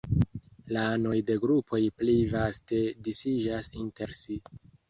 La 0.77 0.85
anoj 0.93 1.17
de 1.27 1.35
grupoj 1.43 1.81
pli 1.99 2.17
vaste 2.33 2.83
disiĝas 3.09 3.73
inter 3.85 4.19
si. 4.25 4.43